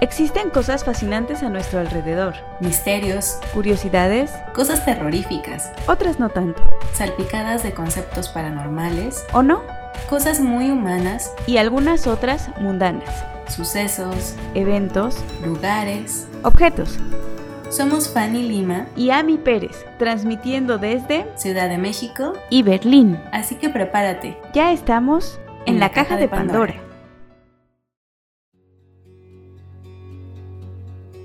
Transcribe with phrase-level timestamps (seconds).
[0.00, 6.62] Existen cosas fascinantes a nuestro alrededor, Misterios, curiosidades, cosas terroríficas, otras no tanto,
[6.92, 9.62] salpicadas de conceptos paranormales, ¿o no?
[10.10, 13.08] cosas muy humanas, Y algunas otras mundanas,
[13.48, 16.28] sucesos, eventos, lugares.
[16.42, 16.98] objetos.
[17.70, 23.18] Somos Fanny Lima, Y Ami Pérez, transmitiendo desde Ciudad de México, y Berlín.
[23.32, 24.38] así que prepárate.
[24.52, 26.74] Ya estamos en, la, caja, de Pandora.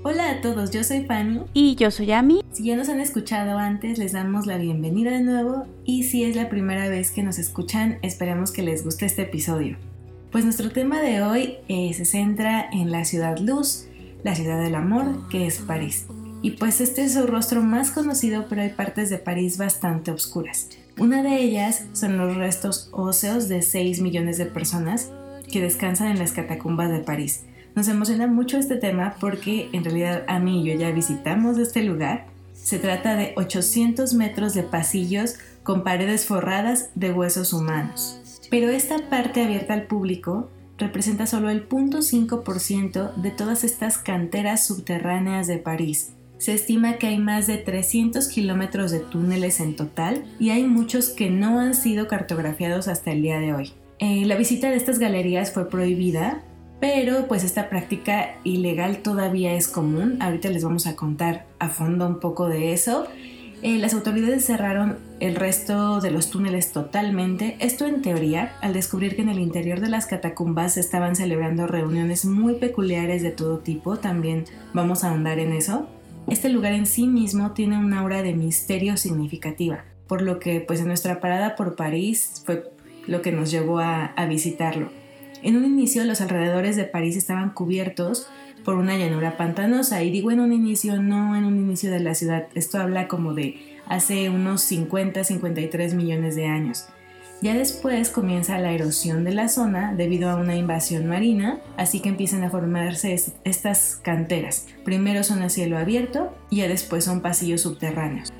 [0.04, 1.42] Hola a todos, yo soy Fanny.
[1.54, 2.42] Y yo soy Ami.
[2.50, 6.34] Si ya nos han escuchado antes, les damos la bienvenida de nuevo y si es
[6.34, 9.76] la primera vez que nos escuchan, esperemos que les guste este episodio.
[10.32, 13.86] Pues nuestro tema de hoy eh, se centra en la ciudad luz,
[14.24, 16.06] la ciudad del amor, que es París.
[16.42, 20.68] Y pues este es su rostro más conocido, pero hay partes de París bastante oscuras.
[20.98, 25.12] Una de ellas son los restos óseos de 6 millones de personas
[25.52, 27.44] que descansan en las catacumbas de París.
[27.74, 31.82] Nos emociona mucho este tema porque en realidad a mí y yo ya visitamos este
[31.82, 32.26] lugar.
[32.52, 38.40] Se trata de 800 metros de pasillos con paredes forradas de huesos humanos.
[38.50, 45.46] Pero esta parte abierta al público representa solo el 0.5% de todas estas canteras subterráneas
[45.46, 46.12] de París.
[46.38, 51.08] Se estima que hay más de 300 kilómetros de túneles en total y hay muchos
[51.08, 53.72] que no han sido cartografiados hasta el día de hoy.
[54.00, 56.42] Eh, la visita de estas galerías fue prohibida,
[56.82, 60.16] pero pues esta práctica ilegal todavía es común.
[60.18, 63.06] Ahorita les vamos a contar a fondo un poco de eso.
[63.62, 69.14] Eh, las autoridades cerraron el resto de los túneles totalmente, esto en teoría, al descubrir
[69.14, 73.58] que en el interior de las catacumbas se estaban celebrando reuniones muy peculiares de todo
[73.58, 75.86] tipo, también vamos a ahondar en eso.
[76.26, 80.80] Este lugar en sí mismo tiene un aura de misterio significativa, por lo que pues
[80.80, 82.72] en nuestra parada por París fue
[83.06, 85.01] lo que nos llevó a, a visitarlo.
[85.42, 88.28] En un inicio los alrededores de París estaban cubiertos
[88.64, 92.14] por una llanura pantanosa y digo en un inicio, no en un inicio de la
[92.14, 96.86] ciudad, esto habla como de hace unos 50-53 millones de años.
[97.40, 102.08] Ya después comienza la erosión de la zona debido a una invasión marina, así que
[102.08, 104.68] empiezan a formarse est estas canteras.
[104.84, 108.32] Primero son a cielo abierto y ya después son pasillos subterráneos.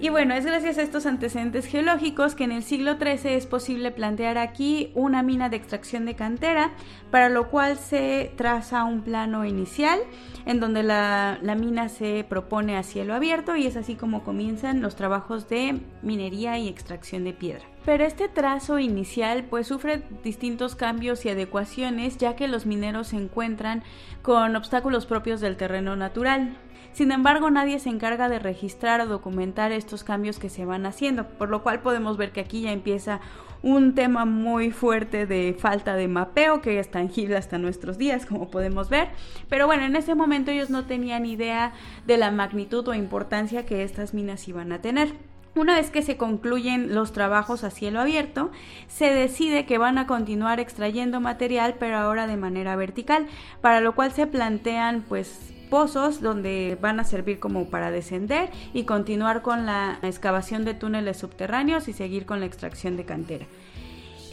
[0.00, 3.90] Y bueno, es gracias a estos antecedentes geológicos que en el siglo XIII es posible
[3.90, 6.70] plantear aquí una mina de extracción de cantera,
[7.10, 9.98] para lo cual se traza un plano inicial
[10.46, 14.94] en donde la, mina se propone a cielo abierto y es así como comienzan los
[14.94, 17.64] trabajos de minería y extracción de piedra.
[17.84, 23.16] Pero este trazo inicial pues sufre distintos cambios y adecuaciones ya que los mineros se
[23.16, 23.82] encuentran
[24.22, 26.56] con obstáculos propios del terreno natural.
[26.92, 31.28] Sin embargo, nadie se encarga de registrar o documentar estos cambios que se van haciendo,
[31.28, 33.20] por lo cual podemos ver que aquí ya empieza
[33.62, 38.50] un tema muy fuerte de falta de mapeo que es tangible hasta nuestros días, como
[38.50, 39.08] podemos ver.
[39.48, 41.72] Pero bueno, en ese momento ellos no tenían idea
[42.06, 45.12] de la magnitud o importancia que estas minas iban a tener.
[45.54, 48.52] Una vez que se concluyen los trabajos a cielo abierto,
[48.86, 53.26] se decide que van a continuar extrayendo material, pero ahora de manera vertical,
[53.60, 58.84] para lo cual se plantean pues pozos donde van a servir como para descender y
[58.84, 63.46] continuar con la excavación de túneles subterráneos y seguir con la extracción de cantera.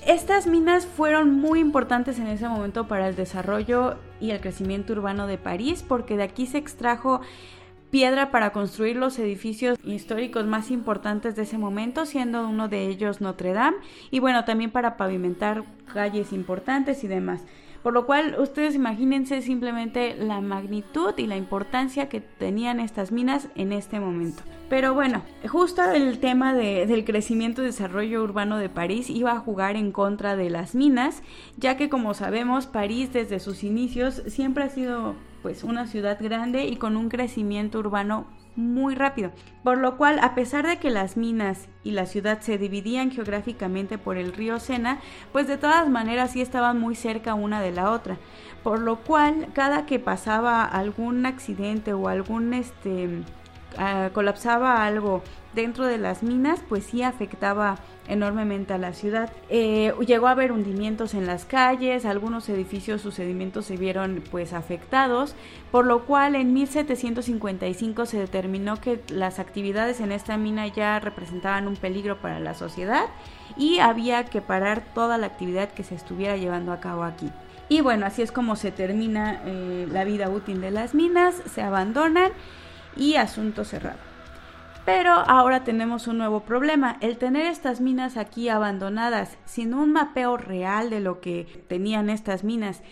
[0.06, 5.26] Estas minas fueron muy importantes en ese momento para el desarrollo y el crecimiento urbano
[5.26, 7.22] de París porque de aquí se extrajo
[7.90, 13.22] piedra para construir los edificios históricos más importantes de ese momento, siendo uno de ellos
[13.22, 13.78] Notre Dame,
[14.12, 15.64] y bueno, también para pavimentar
[15.94, 17.42] calles importantes y demás.
[17.86, 23.48] Por lo cual, ustedes imagínense simplemente la magnitud y la importancia que tenían estas minas
[23.54, 24.42] en este momento.
[24.70, 29.40] Pero bueno, justo el tema de, del crecimiento y desarrollo urbano de París iba a
[29.40, 31.22] jugar en contra de las minas,
[31.58, 35.14] ya que como sabemos, París desde sus inicios siempre ha sido
[35.44, 38.26] pues una ciudad grande y con un crecimiento urbano
[38.56, 39.32] muy rápido.
[39.64, 43.98] Por lo cual, a pesar de que las minas y la ciudad se dividían geográficamente
[43.98, 45.00] por el río Sena,
[45.32, 48.18] pues de todas maneras sí estaban muy cerca una de la otra.
[48.64, 53.24] Por lo cual, cada que pasaba algún accidente o algún este
[53.78, 55.24] uh, colapsaba algo
[55.56, 59.32] dentro de las minas, pues sí afectaba enormemente a la ciudad.
[59.50, 64.54] Eh, llegó a haber hundimientos en las calles, algunos edificios sus sedimentos se vieron pues
[64.54, 65.36] afectados,
[65.72, 71.68] por lo cual en 1755 se determinó que las actividades en esta mina ya representaban
[71.68, 73.06] un peligro para la sociedad
[73.58, 77.32] y había que parar toda la actividad que se estuviera llevando a cabo aquí.
[77.68, 81.64] Y bueno, así es como se termina eh, la vida útil de las minas, se
[81.64, 82.32] abandonan
[82.96, 84.15] y asunto cerrado.
[84.86, 90.38] Pero ahora tenemos un nuevo problema, el tener estas minas aquí abandonadas sin un mapeo
[90.38, 92.84] real de lo que tenían estas minas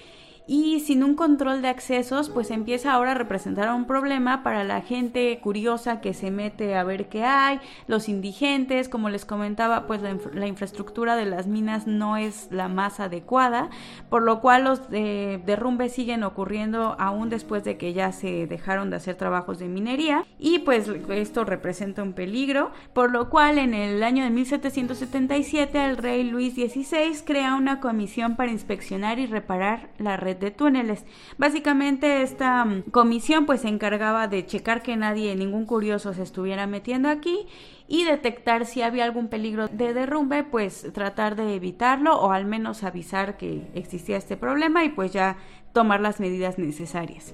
[0.46, 4.82] y sin un control de accesos pues empieza ahora a representar un problema para la
[4.82, 10.02] gente curiosa que se mete a ver qué hay, los indigentes, como les comentaba pues
[10.02, 13.70] la, infraestructura de las minas no es la más adecuada,
[14.10, 18.98] por lo cual los derrumbes siguen ocurriendo aún después de que ya se dejaron de
[18.98, 24.04] hacer trabajos de minería y pues esto representa un peligro, por lo cual en el
[24.04, 30.18] año de 1777 el rey Luis XVI crea una comisión para inspeccionar y reparar la
[30.18, 31.06] red de túneles.
[31.38, 36.68] Básicamente esta mm, comisión pues se encargaba de checar que nadie, ningún curioso se estuviera
[36.68, 37.48] metiendo aquí
[37.88, 42.84] y detectar si había algún peligro de derrumbe, pues tratar de evitarlo o al menos
[42.84, 45.38] avisar que existía este problema y pues ya
[45.74, 47.34] tomar las medidas necesarias.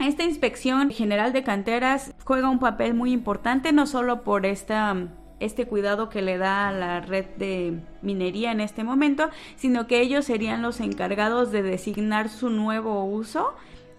[0.00, 5.21] Esta inspección general de canteras juega un papel muy importante no solo por esta mm,
[5.44, 10.00] este cuidado que le da a la red de minería en este momento, sino que
[10.00, 13.54] ellos serían los encargados de designar su nuevo uso,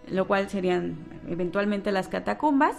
[0.08, 0.98] lo cual serían
[1.28, 2.76] eventualmente las catacumbas.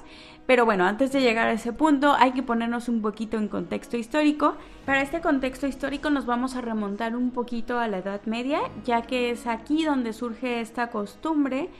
[0.47, 3.97] Pero bueno, antes de llegar a ese punto hay que ponernos un poquito en contexto
[3.97, 4.57] histórico.
[4.85, 9.03] Para este contexto histórico nos vamos a remontar un poquito a la Edad Media, ya
[9.03, 11.71] que es aquí donde surge esta costumbre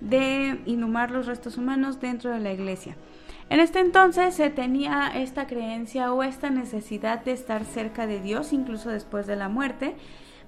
[0.00, 2.96] de inhumar los restos humanos dentro de la iglesia.
[3.50, 8.52] En este entonces se tenía esta creencia o esta necesidad de estar cerca de Dios
[8.52, 9.96] incluso después de la muerte,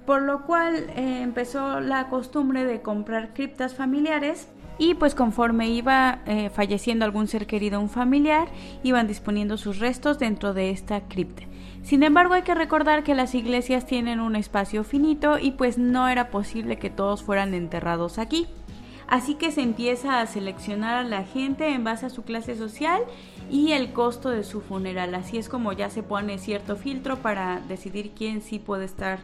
[0.04, 6.20] por lo cual eh, empezó la costumbre de comprar criptas familiares y pues conforme iba
[6.26, 8.48] eh, falleciendo algún ser querido un familiar,
[8.82, 11.42] iban disponiendo sus restos dentro de esta cripta.
[11.82, 16.08] Sin embargo, hay que recordar que las iglesias tienen un espacio finito y pues no
[16.08, 18.46] era posible que todos fueran enterrados aquí.
[19.10, 23.02] Así que se empieza a seleccionar a la gente en base a su clase social
[23.50, 25.16] y el costo de su funeral.
[25.16, 29.18] Así es como ya se pone cierto filtro para decidir quién sí puede estar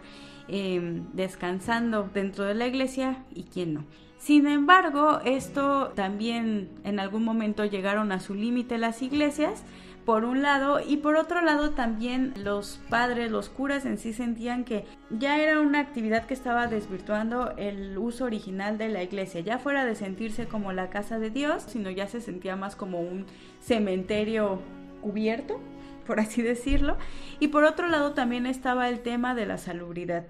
[0.48, 3.84] em, descansando dentro de la iglesia y quién no.
[4.18, 9.62] Sin embargo, esto también en algún momento llegaron a su límite las iglesias
[10.06, 14.64] por un lado, y por otro lado también los padres, los curas en sí sentían
[14.64, 19.58] que ya era una actividad que estaba desvirtuando el uso original de la iglesia, ya
[19.58, 23.26] fuera de sentirse como la casa de Dios, sino ya se sentía más como un
[23.61, 24.62] cementerio
[25.03, 25.61] cubierto,
[26.06, 26.97] por así decirlo,
[27.41, 30.25] y por otro lado también estaba el tema de la salubridad.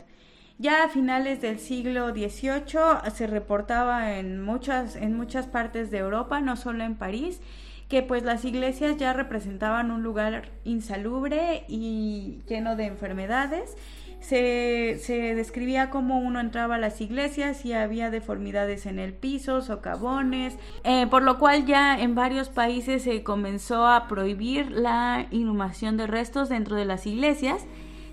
[0.58, 6.40] Ya a finales del siglo XVIII se reportaba en muchas, en muchas partes de Europa,
[6.40, 7.42] no solo en París,
[7.88, 13.76] que pues las iglesias ya representaban un lugar insalubre y lleno de enfermedades.
[14.20, 14.98] Se,
[15.36, 21.06] describía cómo uno entraba a las iglesias y había deformidades en el piso, socavones, eh,
[21.08, 26.48] por lo cual ya en varios países se comenzó a prohibir la inhumación de restos
[26.48, 27.66] dentro de las iglesias.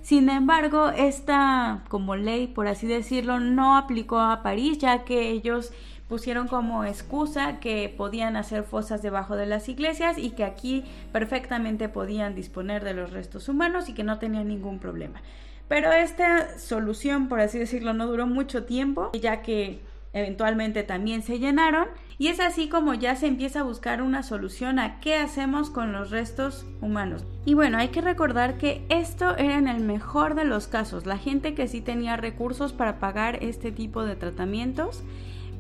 [0.04, 5.72] Sin embargo, esta como ley, por así decirlo, no aplicó a París, ya que ellos
[6.14, 11.90] pusieron como excusa que podían hacer fosas debajo de las iglesias y que aquí perfectamente
[11.90, 15.24] podían disponer de los restos humanos y que no tenían ningún problema.
[15.68, 19.82] Pero esta solución, por así decirlo, no duró mucho tiempo, ya que
[20.14, 21.88] eventualmente también se llenaron
[22.20, 25.94] y es así como ya se empieza a buscar una solución a qué hacemos con
[25.94, 27.26] los restos humanos.
[27.44, 31.18] Y bueno, hay que recordar que esto era en el mejor de los casos, la
[31.18, 35.04] gente que sí tenía recursos para pagar este tipo de tratamientos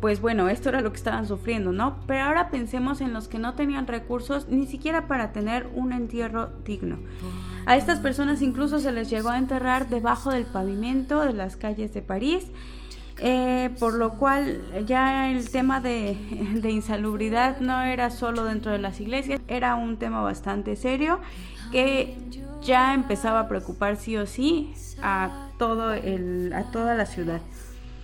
[0.04, 1.96] pues bueno, esto era lo que estaban sufriendo, ¿no?
[2.08, 6.50] Pero ahora pensemos en los que no tenían recursos ni siquiera para tener un entierro
[6.66, 6.98] digno.
[7.66, 11.94] A estas personas incluso se les llegó a enterrar debajo del pavimento de las calles
[11.94, 12.48] de París,
[13.20, 16.18] eh, por lo cual ya el tema de,
[16.70, 21.22] insalubridad no era solo dentro de las iglesias, era un tema bastante serio
[21.72, 22.18] que
[22.62, 27.40] ya empezaba a preocupar sí o sí a, todo el, a toda la ciudad.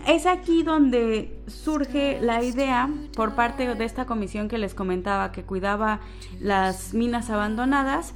[0.08, 5.44] Es aquí donde surge la idea por parte de esta comisión que les comentaba que
[5.44, 6.00] cuidaba
[6.40, 8.14] las minas abandonadas,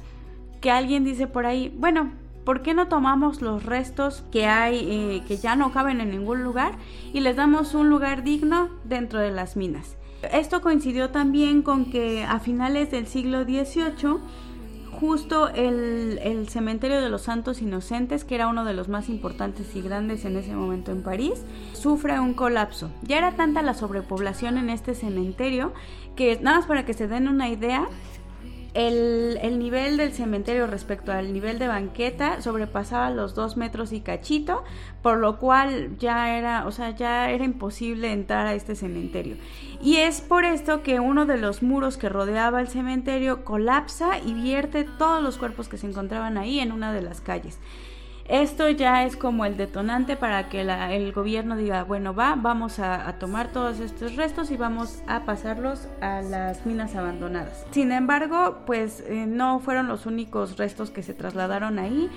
[0.60, 2.10] que alguien dice por ahí, bueno,
[2.44, 6.42] ¿por qué no tomamos los restos que hay, eh, que ya no caben en ningún
[6.42, 6.72] lugar,
[7.12, 9.96] y les damos un lugar digno dentro de las minas?
[10.32, 14.18] Esto coincidió también con que a finales del siglo XVIII
[15.00, 19.82] justo el, cementerio de los Santos Inocentes, que era uno de los más importantes y
[19.82, 22.90] grandes en ese momento en París, sufre un colapso.
[23.02, 25.72] Ya era tanta la sobrepoblación en este cementerio
[26.16, 27.86] que, nada más para que se den una idea,
[28.74, 34.64] el, nivel del cementerio respecto al nivel de banqueta sobrepasaba los dos metros y cachito,
[35.00, 39.36] por lo cual ya era, o sea, ya era imposible entrar a este cementerio.
[39.80, 44.34] Y es por esto que uno de los muros que rodeaba el cementerio colapsa y
[44.34, 47.58] vierte todos los cuerpos que se encontraban ahí en una de las calles.
[48.28, 53.14] Esto ya es como el detonante para que el gobierno diga, bueno, va, vamos a,
[53.18, 57.66] tomar todos estos restos y vamos a pasarlos a las minas abandonadas.
[57.70, 62.10] Sin embargo, pues eh, no fueron los únicos restos que se trasladaron ahí.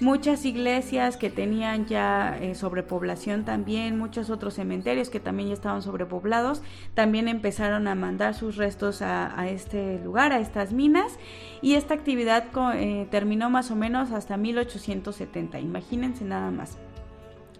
[0.00, 5.82] Muchas iglesias que tenían ya eh, sobrepoblación también, muchos otros cementerios que también ya estaban
[5.82, 6.62] sobrepoblados,
[6.94, 11.16] también empezaron a mandar sus restos a, este lugar, a estas minas,
[11.62, 16.76] y esta actividad eh, terminó más o menos hasta 1870, imagínense nada más.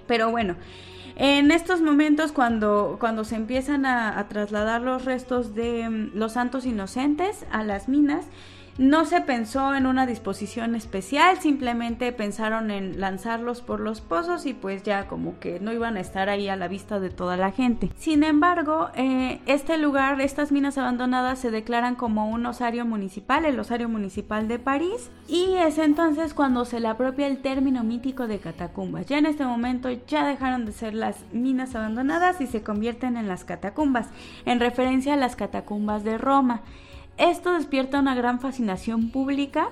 [0.08, 0.56] Pero bueno,
[1.14, 6.66] en estos momentos cuando, cuando se empiezan a trasladar los restos de mm, los santos
[6.66, 8.26] inocentes a las minas,
[8.78, 14.54] no se pensó en una disposición especial, simplemente pensaron en lanzarlos por los pozos y
[14.54, 17.52] pues ya como que no iban a estar ahí a la vista de toda la
[17.52, 17.90] gente.
[17.96, 23.60] Sin embargo, eh, este lugar, estas minas abandonadas se declaran como un osario municipal, el
[23.60, 28.38] osario municipal de París, y es entonces cuando se le apropia el término mítico de
[28.38, 29.06] catacumbas.
[29.06, 33.28] Ya en este momento ya dejaron de ser las minas abandonadas y se convierten en
[33.28, 34.08] las catacumbas,
[34.46, 36.62] en referencia a las catacumbas de Roma.
[37.16, 39.68] Esto despierta una gran fascinación pública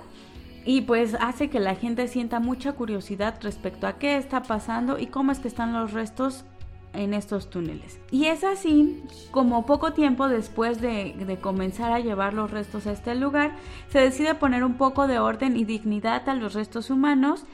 [0.65, 5.07] y pues hace que la gente sienta mucha curiosidad respecto a qué está pasando y
[5.07, 6.45] cómo es que están los restos
[6.93, 7.99] en estos túneles.
[8.11, 13.15] Y es así como poco tiempo después de, comenzar a llevar los restos a este
[13.15, 13.55] lugar,
[13.89, 17.45] se decide poner un poco de orden y dignidad a los restos humanos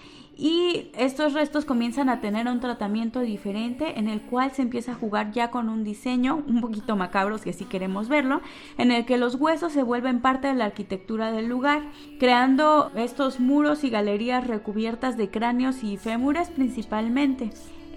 [0.41, 4.95] y estos restos comienzan a tener un tratamiento diferente en el cual se empieza a
[4.95, 8.41] jugar ya con un diseño un poquito macabro si así queremos verlo,
[8.77, 11.81] en el que los huesos se vuelven parte de la arquitectura del lugar,
[12.19, 17.51] creando estos muros y galerías recubiertas de cráneos y fémures principalmente.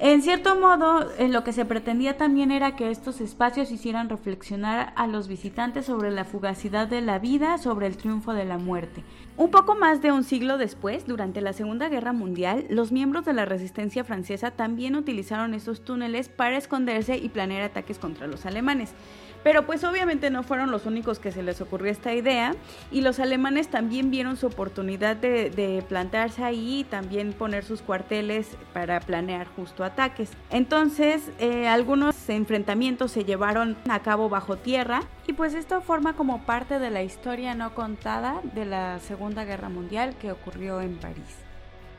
[0.05, 4.93] En cierto modo, eh, lo que se pretendía también era que estos espacios hicieran reflexionar
[4.97, 9.05] a los visitantes sobre la fugacidad de la vida, sobre el triunfo de la muerte.
[9.37, 13.33] Un poco más de un siglo después, durante la Segunda Guerra Mundial, los miembros de
[13.33, 18.95] la resistencia francesa también utilizaron esos túneles para esconderse y planear ataques contra los alemanes.
[19.43, 22.55] Pero pues obviamente no fueron los únicos que se les ocurrió esta idea
[22.91, 28.57] y los alemanes también vieron su oportunidad de, plantarse ahí y también poner sus cuarteles
[28.73, 30.31] para planear justo ataques.
[30.51, 36.45] Entonces eh, algunos enfrentamientos se llevaron a cabo bajo tierra y pues esto forma como
[36.45, 41.43] parte de la historia no contada de la Segunda Guerra Mundial que ocurrió en París.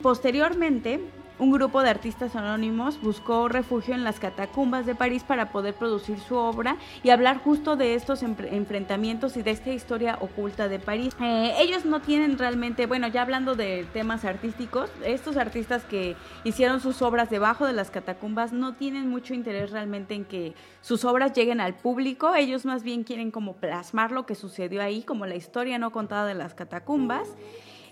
[0.01, 0.99] Posteriormente,
[1.39, 6.19] un grupo de artistas anónimos buscó refugio en las catacumbas de París para poder producir
[6.19, 11.15] su obra y hablar justo de estos enfrentamientos y de esta historia oculta de París.
[11.21, 16.79] Eh, ellos no tienen realmente, bueno, ya hablando de temas artísticos, estos artistas que hicieron
[16.79, 21.33] sus obras debajo de las catacumbas no tienen mucho interés realmente en que sus obras
[21.33, 25.35] lleguen al público, ellos más bien quieren como plasmar lo que sucedió ahí, como la
[25.35, 27.29] historia no contada de las catacumbas.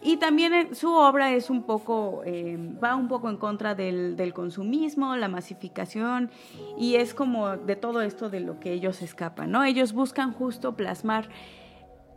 [0.04, 4.16] Y también eh, su obra es un poco, eh, va un poco en contra del,
[4.16, 6.32] del, consumismo, la masificación,
[6.78, 9.64] y es como de todo esto de lo que ellos escapan, ¿no?
[9.64, 11.30] Ellos buscan justo plasmar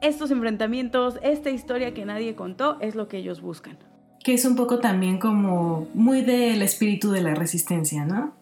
[0.01, 3.77] estos enfrentamientos, esta historia que nadie contó, es lo que ellos buscan.
[4.23, 8.33] Que es un poco también como muy del espíritu de la resistencia, ¿no?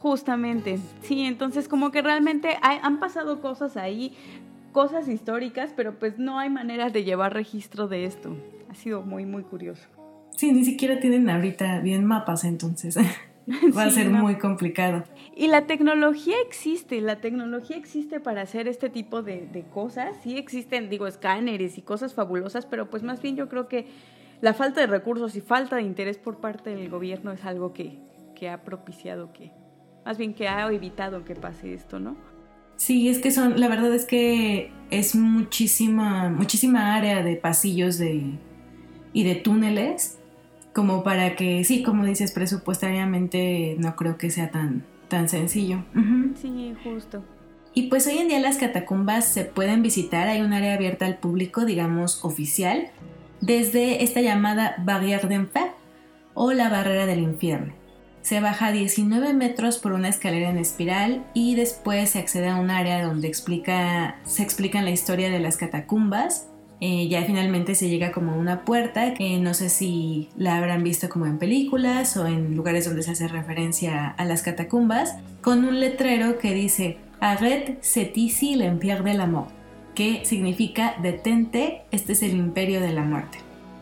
[0.00, 4.16] Justamente, sí, entonces como que realmente han pasado cosas ahí,
[4.72, 8.36] cosas históricas, pero pues no hay manera de llevar registro de esto
[8.68, 9.88] ha sido muy, muy curioso.
[10.36, 12.96] Sí, ni siquiera tienen ahorita bien mapas, entonces
[13.76, 15.04] va a ser muy complicado.
[15.34, 20.16] Y la tecnología existe, la tecnología existe para hacer este tipo de, cosas.
[20.22, 23.86] Sí existen, digo, escáneres y cosas fabulosas, pero pues más bien yo creo que
[24.40, 27.98] la falta de recursos y falta de interés por parte del gobierno es algo que,
[28.36, 29.50] que ha propiciado que,
[30.04, 32.16] más bien que ha evitado que pase esto, ¿no?
[32.76, 38.38] Sí, es que son, la verdad es que es muchísima, muchísima área de pasillos de,
[39.18, 40.16] y de túneles,
[40.72, 45.82] como para que, sí, como dices, presupuestariamente no creo que sea tan, tan sencillo.
[46.40, 47.24] Sí, justo.
[47.74, 51.18] Y pues hoy en día las catacumbas se pueden visitar, hay un área abierta al
[51.18, 52.90] público, digamos, oficial,
[53.40, 55.72] desde esta llamada Barrière d'Enfer
[56.34, 57.72] o la Barrera del Infierno.
[58.22, 62.70] Se baja 19 metros por una escalera en espiral y después se accede a un
[62.70, 66.47] área donde explica, se explica la historia de las catacumbas,
[66.80, 70.84] eh, ya finalmente se llega como a una puerta que no sé si la habrán
[70.84, 75.64] visto como en películas o en lugares donde se hace referencia a las catacumbas, con
[75.64, 79.50] un letrero que dice Arrête c'est ici l'empire de la mort,
[79.96, 83.38] que significa detente, este es el imperio de la muerte.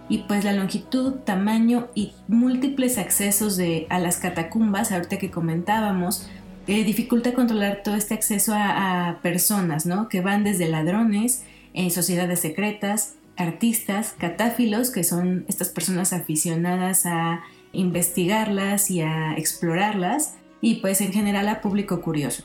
[0.08, 6.28] Y pues la longitud, tamaño y múltiples accesos de, a las catacumbas, ahorita que comentábamos,
[6.66, 10.08] eh, dificulta controlar todo este acceso a, a personas, ¿no?
[10.08, 11.44] Que van desde ladrones,
[11.76, 20.34] en sociedades secretas, artistas, catáfilos, que son estas personas aficionadas a investigarlas y a explorarlas
[20.60, 22.44] y pues en general a público curioso.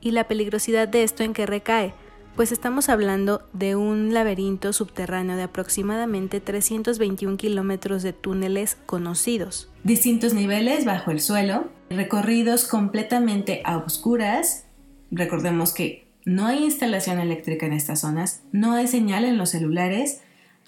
[0.00, 1.94] ¿Y la peligrosidad de esto en qué recae?
[2.36, 9.70] Pues estamos hablando de un laberinto subterráneo de aproximadamente 321 kilómetros de túneles conocidos.
[9.82, 14.66] Distintos niveles bajo el suelo, recorridos completamente a oscuras.
[15.10, 20.20] Recordemos que no hay instalación eléctrica en estas zonas, no hay señal en los celulares,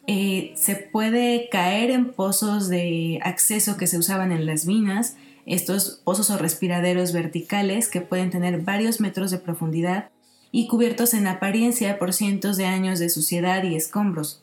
[0.06, 6.00] eh, se puede caer en pozos de acceso que se usaban en las minas, estos
[6.02, 10.08] pozos o respiraderos verticales que pueden tener varios metros de profundidad
[10.50, 14.42] y cubiertos en apariencia por cientos de años de suciedad y escombros.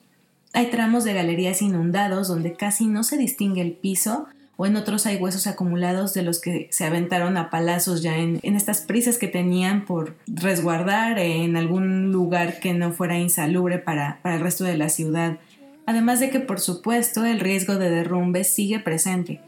[0.53, 4.27] Hay tramos de galerías inundados donde casi no se distingue el piso
[4.57, 8.39] o en otros hay huesos acumulados de los que se aventaron a palazos ya en,
[8.43, 14.35] estas prisas que tenían por resguardar en algún lugar que no fuera insalubre para, para
[14.35, 15.37] el resto de la ciudad.
[15.85, 19.41] Además de que, por supuesto, el riesgo de derrumbe sigue presente.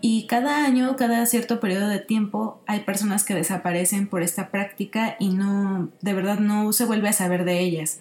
[0.00, 5.16] Y cada año, cada cierto periodo de tiempo, hay personas que desaparecen por esta práctica
[5.18, 8.00] y no, de verdad, no se vuelve a saber de ellas.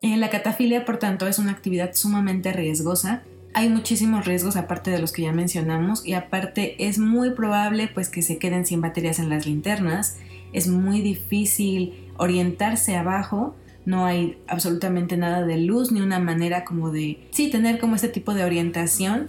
[0.00, 3.22] Eh, la catafilia, por tanto, es una actividad sumamente riesgosa.
[3.58, 8.08] Hay muchísimos riesgos aparte de los que ya mencionamos y aparte es muy probable pues
[8.08, 10.16] que se queden sin baterías en las linternas.
[10.52, 13.56] Es muy difícil orientarse abajo.
[13.84, 18.06] No hay absolutamente nada de luz ni una manera como de, sí, tener como este
[18.06, 19.28] tipo de orientación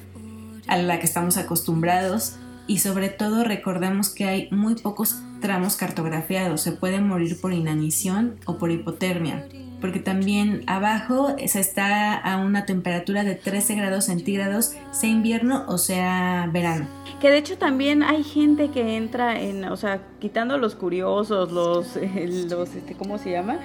[0.67, 2.35] a la que estamos acostumbrados
[2.67, 8.35] y sobre todo recordemos que hay muy pocos tramos cartografiados, se puede morir por inanición
[8.45, 9.47] o por hipotermia,
[9.81, 15.77] porque también abajo se está a una temperatura de 13 grados centígrados, sea invierno o
[15.77, 16.87] sea verano.
[17.19, 21.95] Que de hecho también hay gente que entra en, o sea, quitando los curiosos, los,
[22.49, 23.59] los este, ¿cómo se llama?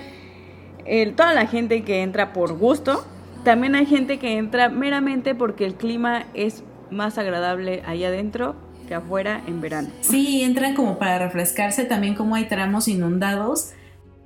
[1.17, 3.05] Toda la gente que entra por gusto,
[3.45, 8.55] también hay gente que entra meramente porque el clima es más agradable ahí adentro
[8.87, 9.89] que afuera en verano.
[10.01, 13.73] Sí, entran como para refrescarse, también como hay tramos inundados.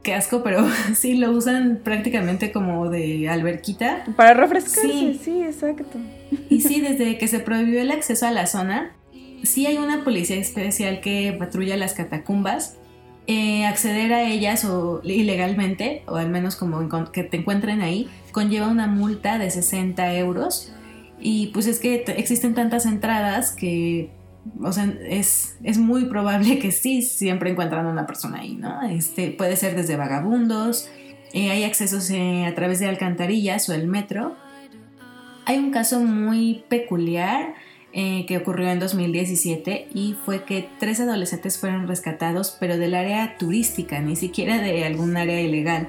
[0.08, 4.06] Qué asco, pero sí lo usan prácticamente como de alberquita.
[4.16, 5.98] Para refrescarse, sí, exacto.
[6.48, 8.96] Y sí, desde que se prohibió el acceso a la zona,
[9.42, 12.78] sí hay una policía especial que patrulla las catacumbas.
[13.26, 18.68] Eh, acceder a ellas o ilegalmente, o al menos como que te encuentren ahí, conlleva
[18.68, 20.72] una multa de 60 euros
[21.20, 24.08] y pues es que existen tantas entradas que,
[24.62, 28.82] o sea, es, es muy probable que sí siempre encuentran una persona ahí, ¿no?
[28.82, 30.88] Este, puede ser desde vagabundos,
[31.32, 34.36] eh, hay accesos eh, a través de alcantarillas o el metro.
[35.44, 37.54] Hay un caso muy peculiar
[37.92, 43.36] eh, que ocurrió en 2017 y fue que tres adolescentes fueron rescatados, pero del área
[43.38, 45.88] turística, ni siquiera de algún área ilegal.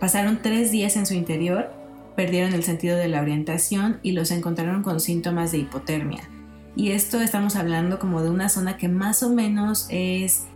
[0.00, 1.84] Pasaron tres días en su interior
[2.16, 6.28] perdieron el sentido de la orientación y los encontraron con síntomas de hipotermia.
[6.76, 10.46] Y esto estamos hablando como de una zona que más o menos es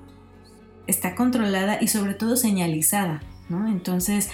[0.87, 3.69] está controlada y sobre todo señalizada, ¿no?
[3.69, 4.31] Entonces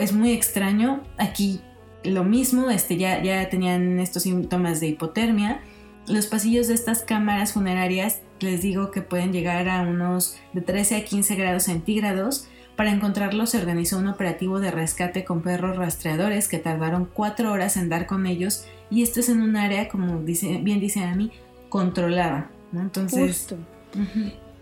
[0.00, 1.02] es muy extraño.
[1.18, 1.60] Aquí
[2.02, 5.60] lo mismo, este, ya, ya tenían estos síntomas de hipotermia.
[6.08, 10.96] Los pasillos de estas cámaras funerarias les digo que pueden llegar a unos de 13
[10.96, 16.48] a 15 grados centígrados para encontrarlos se organizó un operativo de rescate con perros rastreadores
[16.48, 20.20] que tardaron cuatro horas en dar con ellos y esto es en un área, como
[20.20, 21.32] dice, bien dice Amy,
[21.68, 22.50] controlada.
[22.72, 22.80] ¿no?
[22.80, 23.54] Entonces...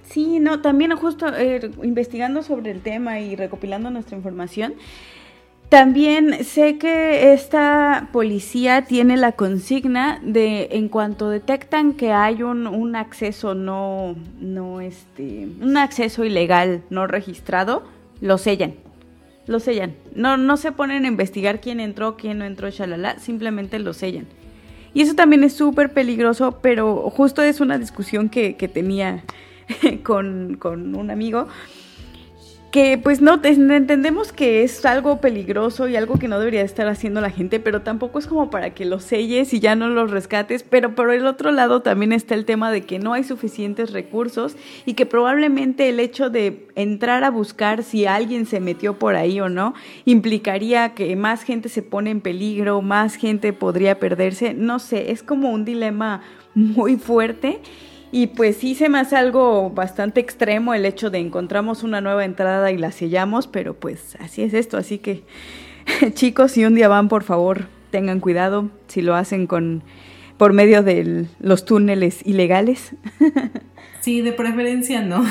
[0.04, 4.74] Sí, no, también justo eh, investigando sobre el tema y recopilando nuestra información,
[5.70, 12.66] también sé que esta policía tiene la consigna de en cuanto detectan que hay un,
[12.66, 17.84] un acceso no, no este, un acceso ilegal no registrado,
[18.20, 18.74] lo sellan.
[19.46, 19.94] Lo sellan.
[20.14, 24.26] No, no se ponen a investigar quién entró, quién no entró, shalala, simplemente lo sellan.
[24.94, 29.24] Y eso también es súper peligroso, pero justo es una discusión que, que tenía
[30.04, 31.48] con, con un amigo
[32.72, 37.20] que pues no, entendemos que es algo peligroso y algo que no debería estar haciendo
[37.20, 40.62] la gente, pero tampoco es como para que los selles y ya no los rescates,
[40.62, 44.56] pero por el otro lado también está el tema de que no hay suficientes recursos
[44.86, 49.38] y que probablemente el hecho de entrar a buscar si alguien se metió por ahí
[49.38, 49.74] o no
[50.06, 55.22] implicaría que más gente se pone en peligro, más gente podría perderse, no sé, es
[55.22, 56.22] como un dilema
[56.54, 57.60] muy fuerte
[58.12, 62.26] y pues sí se me hace algo bastante extremo el hecho de encontramos una nueva
[62.26, 65.24] entrada y la sellamos, pero pues así es esto, así que
[66.12, 69.82] chicos, si un día van, por favor, tengan cuidado si lo hacen con
[70.36, 72.92] por medio de los túneles ilegales.
[74.00, 75.24] Sí, de preferencia no.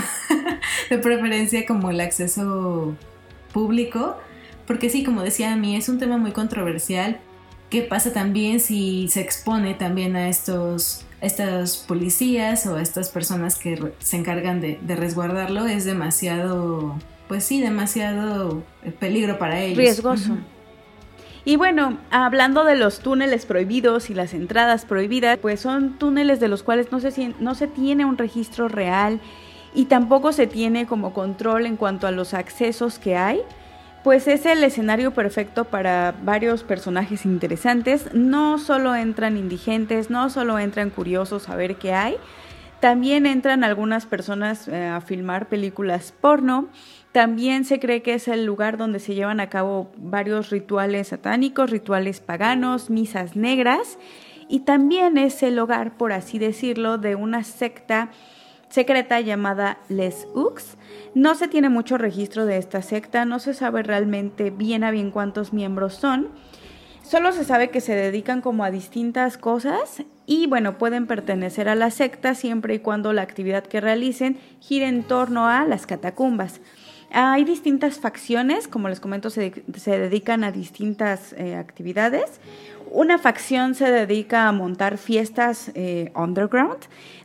[0.89, 2.95] de preferencia como el acceso
[3.51, 4.15] público,
[4.65, 7.19] porque sí, como decía a mí, es un tema muy controversial.
[7.69, 13.93] ¿Qué pasa también si se expone también a estos estos policías o estas personas que
[13.99, 16.95] se encargan de, resguardarlo es demasiado,
[17.27, 19.77] pues sí, demasiado eh, peligro para ellos.
[19.77, 20.37] Riesgoso.
[21.45, 26.47] Y bueno, hablando de los túneles prohibidos y las entradas prohibidas, pues son túneles de
[26.47, 29.19] los cuales no se, no se tiene un registro real
[29.73, 33.41] y tampoco se tiene como control en cuanto a los accesos que hay.
[34.03, 38.13] Pues es el escenario perfecto para varios personajes interesantes.
[38.13, 42.17] No solo entran indigentes, no solo entran curiosos a ver qué hay,
[42.81, 46.67] también entran algunas personas eh, a filmar películas porno.
[47.11, 51.69] También se cree que es el lugar donde se llevan a cabo varios rituales satánicos,
[51.69, 53.99] rituales paganos, misas negras.
[54.49, 58.09] Y también es el hogar, por así decirlo, de una secta
[58.71, 60.77] secreta llamada Les Ux.
[61.13, 65.11] No se tiene mucho registro de esta secta, no se sabe realmente bien a bien
[65.11, 66.29] cuántos miembros son.
[67.03, 71.75] Solo se sabe que se dedican como a distintas cosas y bueno, pueden pertenecer a
[71.75, 76.61] la secta siempre y cuando la actividad que realicen gire en torno a las catacumbas.
[77.13, 79.51] Hay distintas facciones, como les comento, se,
[79.85, 82.39] dedican a distintas eh, actividades.
[82.93, 86.79] Una facción se dedica a montar fiestas eh, underground,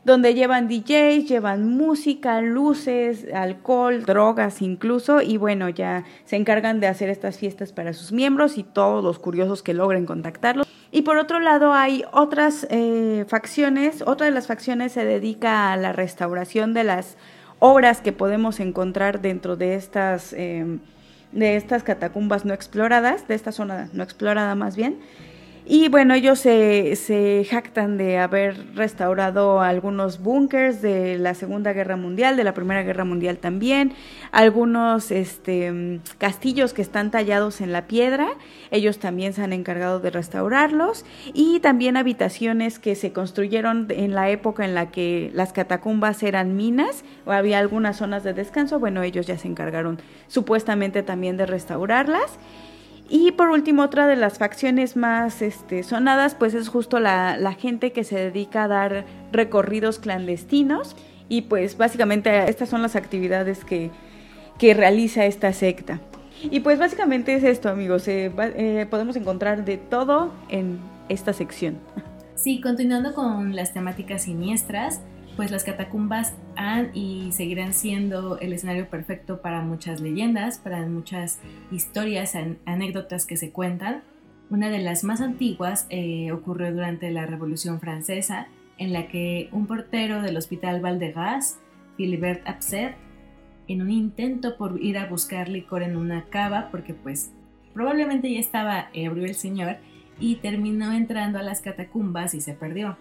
[0.05, 6.87] donde llevan DJs, llevan música, luces, alcohol, drogas incluso, y bueno, ya se encargan de
[6.87, 10.69] hacer estas fiestas para sus miembros y todos los curiosos que logren contactarlos.
[10.93, 15.77] Y por otro lado hay otras eh, facciones, otra de las facciones se dedica a
[15.77, 17.17] la restauración de las
[17.59, 20.79] obras que podemos encontrar dentro de estas, eh,
[21.33, 25.01] de estas catacumbas no exploradas, de esta zona no explorada más bien.
[25.69, 32.37] Y bueno, ellos se, jactan de haber restaurado algunos búnkers de la Segunda Guerra Mundial,
[32.37, 33.93] de la Primera Guerra Mundial también,
[34.31, 38.29] algunos este, castillos que están tallados en la piedra,
[38.71, 44.31] ellos también se han encargado de restaurarlos, y también habitaciones que se construyeron en la
[44.31, 49.03] época en la que las catacumbas eran minas, o había algunas zonas de descanso, bueno,
[49.03, 49.99] ellos ya se encargaron
[50.29, 52.39] supuestamente también de restaurarlas.
[53.09, 57.93] Y por último, otra de las facciones más este, sonadas, pues es justo la, gente
[57.93, 60.97] que se dedica a dar recorridos clandestinos.
[61.29, 63.91] Y pues básicamente estas son las actividades que,
[64.59, 66.01] realiza esta secta.
[66.43, 68.09] Y pues básicamente es esto, amigos.
[68.09, 71.79] Eh, eh, podemos encontrar de todo en esta sección.
[72.35, 75.01] Sí, continuando con las temáticas siniestras,
[75.37, 81.41] pues las catacumbas han y seguirán siendo el escenario perfecto para muchas leyendas, para muchas
[81.71, 84.03] historias, anécdotas que se cuentan.
[84.49, 89.67] Una de las más antiguas eh, ocurrió durante la Revolución Francesa, en la que un
[89.67, 91.59] portero del Hospital Val de Gaz,
[91.97, 92.97] Philibert Abset,
[93.69, 97.33] en un intento por ir a buscar licor en una cava, porque pues
[97.75, 99.77] probablemente ya estaba ebrio el señor,
[100.19, 102.97] y terminó entrando a las catacumbas y se perdió.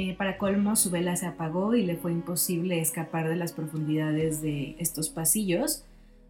[0.00, 4.40] Eh, para colmo, su vela se apagó y le fue imposible escapar de las profundidades
[4.40, 5.82] de estos pasillos.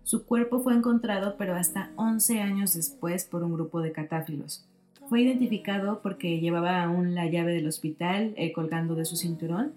[0.05, 4.67] Su cuerpo fue encontrado, pero hasta 11 años después, por un grupo de catáfilos.
[5.11, 9.75] Fue identificado porque llevaba aún la llave del hospital eh, colgando de su cinturón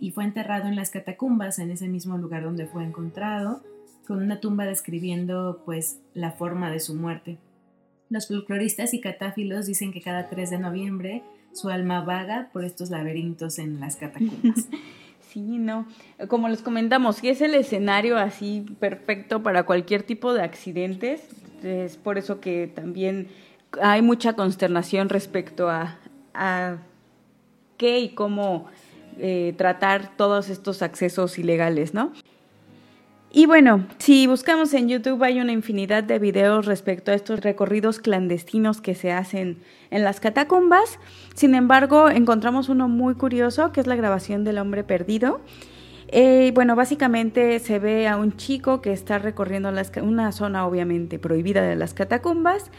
[0.00, 3.62] y fue enterrado en las catacumbas, en ese mismo lugar donde fue encontrado,
[4.06, 7.36] con una tumba describiendo pues la forma de su muerte.
[8.08, 11.22] Los folcloristas y catáfilos dicen que cada 3 de noviembre
[11.54, 14.68] su alma vaga por estos laberintos en las catacumbas.
[15.34, 15.88] Sí, no.
[16.28, 21.22] Como les comentamos, si es el escenario así perfecto para cualquier tipo de accidentes.
[21.64, 23.26] Es por eso que también
[23.82, 25.98] hay mucha consternación respecto a,
[27.78, 28.66] qué y cómo
[29.18, 32.12] eh, tratar todos estos accesos ilegales, ¿no?
[33.36, 37.98] Y bueno, si buscamos en YouTube hay una infinidad de videos respecto a estos recorridos
[37.98, 39.58] clandestinos que se hacen
[39.90, 41.00] en las catacumbas.
[41.34, 45.40] Sin embargo, encontramos uno muy curioso que es la grabación del hombre perdido.
[46.06, 49.68] Eh, bueno, básicamente se ve a un chico que está recorriendo
[50.00, 52.70] una zona obviamente prohibida de las catacumbas.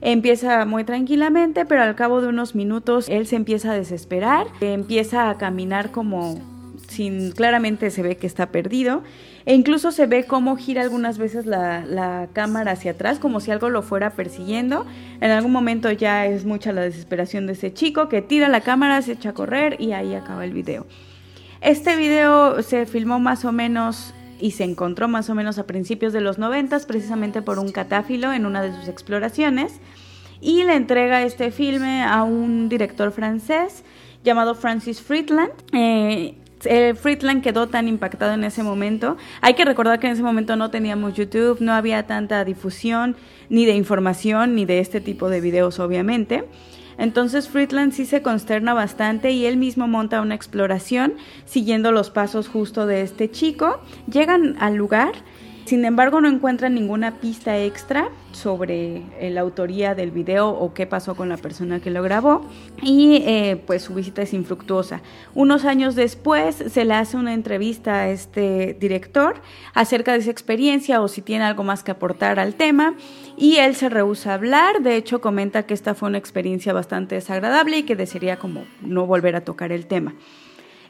[0.00, 5.30] Empieza muy tranquilamente, pero al cabo de unos minutos él se empieza a desesperar, empieza
[5.30, 6.59] a caminar como
[6.90, 9.02] sin claramente se ve que está perdido
[9.46, 13.70] e incluso se ve cómo gira algunas veces la, cámara hacia atrás como si algo
[13.70, 14.84] lo fuera persiguiendo.
[15.20, 19.00] En algún momento ya es mucha la desesperación de ese chico que tira la cámara,
[19.02, 20.86] se echa a correr y ahí acaba el video.
[21.60, 26.12] Este video se filmó más o menos y se encontró más o menos a principios
[26.12, 29.80] de los 90 precisamente por un catáfilo en una de sus exploraciones
[30.40, 33.84] y le entrega este filme a un director francés
[34.24, 35.52] llamado Francis Friedland.
[35.72, 39.16] Eh, eh, Friedland quedó tan impactado en ese momento.
[39.40, 43.16] Hay que recordar que en ese momento no teníamos YouTube, no había tanta difusión
[43.48, 46.44] ni de información ni de este tipo de videos, obviamente.
[47.00, 51.14] Entonces Friedland sí se consterna bastante y él mismo monta una exploración
[51.46, 53.80] siguiendo los pasos justo de este chico.
[54.06, 55.12] Llegan al lugar
[55.70, 60.84] sin embargo, no encuentran ninguna pista extra sobre eh, la autoría del video o qué
[60.84, 62.44] pasó con la persona que lo grabó
[62.82, 65.00] y eh, pues su visita es infructuosa.
[65.32, 69.40] Unos años después se le hace una entrevista a este director
[69.72, 72.96] acerca de esa experiencia o si tiene algo más que aportar al tema
[73.36, 77.14] y él se rehúsa a hablar, de hecho comenta que esta fue una experiencia bastante
[77.14, 80.16] desagradable y que desearía como no volver a tocar el tema.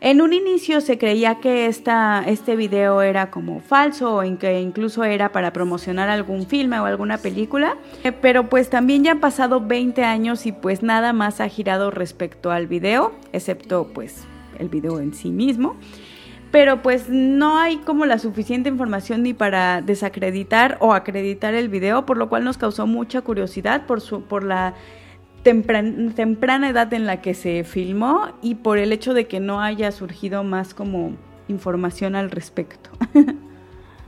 [0.02, 5.04] En un inicio se creía que esta, este video era como falso o que incluso
[5.04, 9.60] era para promocionar algún filme o alguna película, eh, pero pues también ya han pasado
[9.60, 14.24] 20 años y pues nada más ha girado respecto al video, excepto pues
[14.58, 15.76] el video en sí mismo.
[16.50, 22.06] Pero pues no hay como la suficiente información ni para desacreditar o acreditar el video,
[22.06, 24.74] por lo cual nos causó mucha curiosidad por, su, por la
[25.42, 29.92] temprana edad en la que se filmó y por el hecho de que no haya
[29.92, 31.16] surgido más como
[31.48, 32.90] información al respecto.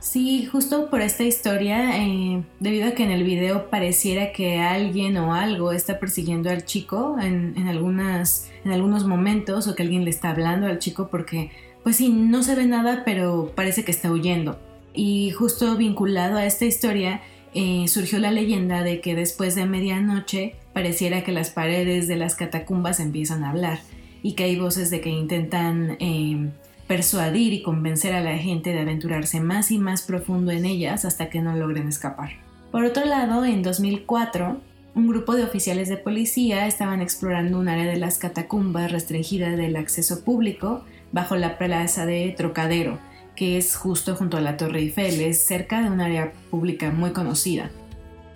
[0.03, 5.15] Sí, justo por esta historia, eh, debido a que en el video pareciera que alguien
[5.15, 10.09] o algo está persiguiendo al chico en, algunas, en algunos momentos o que alguien le
[10.09, 11.51] está hablando al chico porque,
[11.83, 14.59] pues sí, no se ve nada, pero parece que está huyendo.
[14.93, 17.21] Y justo vinculado a esta historia,
[17.53, 22.35] eh, surgió la leyenda de que después de medianoche pareciera que las paredes de las
[22.35, 23.79] catacumbas empiezan a hablar
[24.21, 26.49] y que hay voces de que intentan eh,
[26.87, 31.29] persuadir y convencer a la gente de aventurarse más y más profundo en ellas hasta
[31.29, 32.31] que no logren escapar.
[32.71, 34.59] Por otro lado, en 2004,
[34.95, 39.75] un grupo de oficiales de policía estaban explorando un área de las catacumbas restringida del
[39.75, 42.99] acceso público bajo la plaza de Trocadero,
[43.35, 47.11] que es justo junto a la Torre Eiffel, es cerca de un área pública muy
[47.11, 47.71] conocida.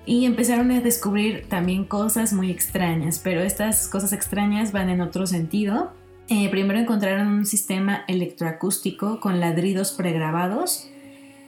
[0.08, 5.28] Y empezaron a descubrir también cosas muy extrañas, pero estas cosas extrañas van en otro
[5.28, 5.92] sentido.
[6.30, 10.88] Eh, primero encontraron un sistema electroacústico con ladridos pregrabados.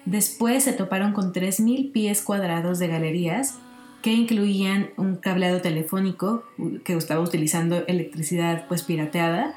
[0.03, 3.59] Después se toparon con 3.000 pies cuadrados de galerías
[4.01, 6.43] que incluían un cableado telefónico
[6.83, 9.55] que estaba utilizando electricidad pues pirateada.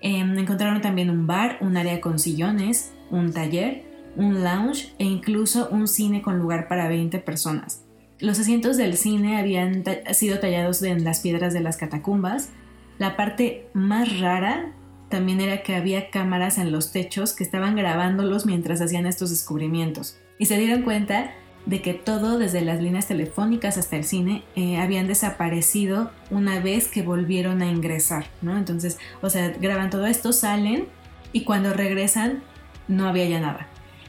[0.00, 3.84] Em, encontraron también un bar, un área con sillones, un taller,
[4.16, 7.84] un lounge e incluso un cine con lugar para 20 personas.
[8.20, 12.50] Los asientos del cine habían sido tallados en las piedras de las catacumbas.
[12.98, 14.72] La parte más rara
[15.08, 20.18] también era que había cámaras en los techos que estaban grabándolos mientras hacían estos descubrimientos.
[20.36, 21.30] Y se dieron cuenta
[21.66, 26.88] de que todo, desde las líneas telefónicas hasta el cine, eh, habían desaparecido una vez
[26.88, 28.56] que volvieron a ingresar, ¿no?
[28.56, 30.88] Entonces, o sea, graban todo esto, salen
[31.32, 32.42] y cuando regresan
[32.88, 33.68] no había ya nada.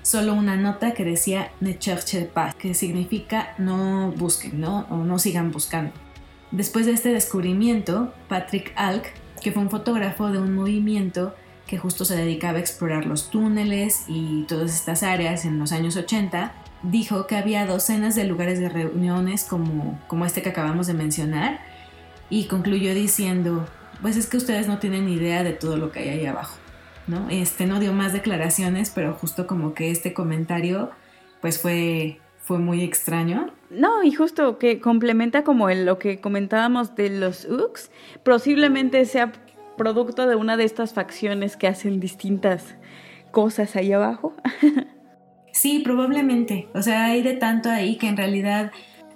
[0.10, 4.88] Solo una nota que decía Ne cherche pas, que significa no busquen, ¿no?
[4.90, 5.92] O no sigan buscando.
[6.50, 9.06] Después de este descubrimiento, Patrick Alk,
[9.40, 11.36] que fue un fotógrafo de un movimiento
[11.68, 15.96] que justo se dedicaba a explorar los túneles y todas estas áreas en los años
[15.96, 20.96] 80, dijo que había docenas de lugares de reuniones como, como este que acabamos de
[20.96, 21.60] mencionar
[22.32, 23.68] y concluyó diciendo,
[24.02, 26.58] pues es que ustedes no tienen idea de todo lo que hay ahí abajo.
[27.10, 27.30] ¿No?
[27.30, 30.92] Este no dio más declaraciones, pero justo como que este comentario
[31.42, 32.20] pues fue
[32.50, 33.52] fue muy extraño.
[33.70, 37.92] No, y justo que complementa como lo que comentábamos de los UX,
[38.24, 39.32] posiblemente sea
[39.78, 42.76] producto de una de estas facciones que hacen distintas
[43.30, 44.34] cosas ahí abajo.
[45.54, 46.70] sí, probablemente.
[46.74, 48.72] O sea, hay de tanto ahí que en realidad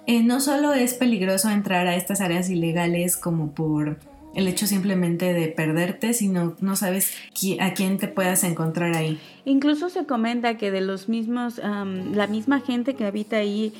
[0.06, 3.98] eh, no solo es peligroso entrar a estas áreas ilegales como por
[4.34, 7.16] el hecho simplemente de perderte, sino no sabes
[7.60, 9.18] a quién te puedas encontrar ahí.
[9.44, 13.72] Incluso se comenta que de los mismos, la misma gente que habita ahí,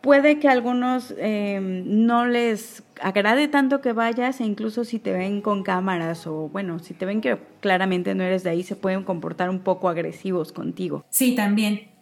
[0.00, 5.12] puede que a algunos em, no les agrade tanto que vayas e incluso si te
[5.12, 8.76] ven con cámaras o bueno, si te ven que claramente no eres de ahí, se
[8.76, 11.04] pueden comportar un poco agresivos contigo.
[11.10, 11.97] Sí, también.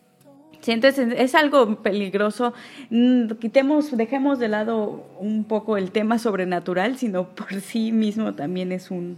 [0.67, 2.53] Sí, entonces es algo peligroso.
[2.91, 8.73] Mm, quitemos, dejemos de lado un poco el tema sobrenatural, sino por sí mismo también
[8.73, 9.17] es un,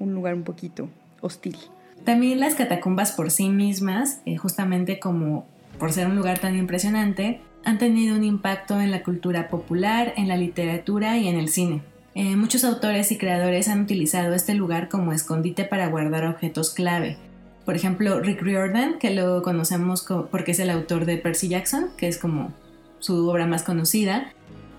[0.00, 0.88] lugar un poquito
[1.20, 1.56] hostil.
[2.04, 5.46] También las catacumbas por sí mismas, eh, justamente como
[5.78, 10.26] por ser un lugar tan impresionante, han tenido un impacto en la cultura popular, en
[10.26, 11.82] la literatura y en el cine.
[12.16, 17.16] Eh, muchos autores y creadores han utilizado este lugar como escondite para guardar objetos clave,
[17.64, 22.08] por ejemplo, Rick Riordan, que lo conocemos porque es el autor de Percy Jackson, que
[22.08, 22.52] es como
[22.98, 24.32] su obra más conocida,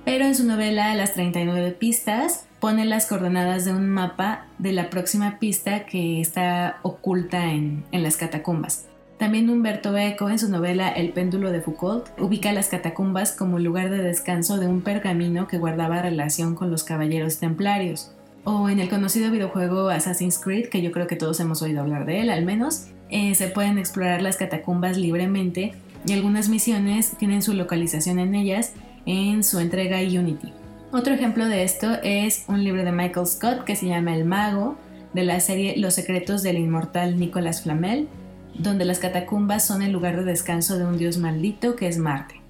[0.06, 4.89] pero en su novela Las 39 pistas pone las coordenadas de un mapa de la
[4.89, 8.86] próxima pista que está oculta en, las catacumbas.
[9.17, 13.89] También Humberto Eco, en su novela El péndulo de Foucault, ubica las catacumbas como lugar
[13.89, 18.14] de descanso de un pergamino que guardaba relación con los caballeros templarios.
[18.45, 22.05] O en el conocido videojuego Assassin's Creed, que yo creo que todos hemos oído hablar
[22.05, 25.73] de él al menos, eh, se pueden explorar las catacumbas libremente
[26.05, 28.73] y algunas misiones tienen su localización en ellas
[29.08, 30.53] en su entrega Unity.
[30.91, 34.77] Otro ejemplo de esto es un libro de Michael Scott que se llama El Mago,
[35.13, 38.08] de la serie Los secretos del inmortal Nicolas Flamel,
[38.53, 42.44] donde las catacumbas son el lugar de descanso de un dios maldito que es Marte.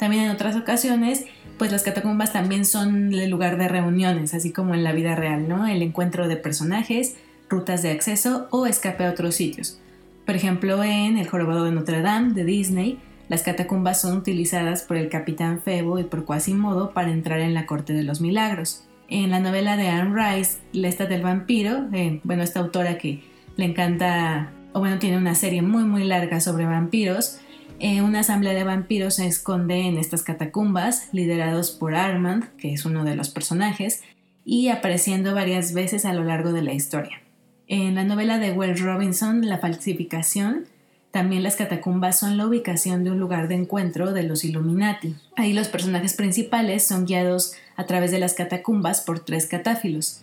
[0.00, 1.26] También en otras ocasiones,
[1.58, 5.46] pues las catacumbas también son el lugar de reuniones, así como en la vida real,
[5.46, 5.66] ¿no?
[5.66, 7.16] El encuentro de personajes,
[7.50, 9.78] rutas de acceso o escape a otros sitios.
[10.24, 14.96] Por ejemplo, en El Jorobado de Notre Dame de Disney, las catacumbas son utilizadas por
[14.96, 18.84] el capitán Febo y por Quasimodo para entrar en la Corte de los Milagros.
[19.08, 23.22] En la novela de Anne Rice, La del Vampiro, eh, bueno, esta autora que
[23.56, 27.38] le encanta, o bueno, tiene una serie muy muy larga sobre vampiros,
[27.80, 32.84] eh, una asamblea de vampiros se esconde en estas catacumbas, liderados por Armand, que es
[32.84, 34.02] uno de los personajes,
[34.44, 37.22] y apareciendo varias veces a lo largo de la historia.
[37.66, 40.66] En la novela de Wells Robinson, La falsificación,
[41.10, 45.16] también las catacumbas son la ubicación de un lugar de encuentro de los Illuminati.
[45.36, 50.20] Ahí los personajes principales son guiados a través de las catacumbas por tres catáfilos.